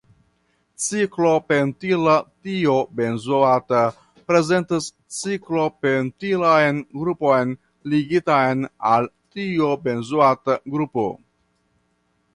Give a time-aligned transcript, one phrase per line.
[0.83, 2.13] Ciklopentila
[2.45, 3.81] tiobenzoato
[4.31, 4.87] prezentas
[5.19, 7.55] ciklopentilan grupon
[7.93, 11.09] ligitan al tiobenzoata grupo.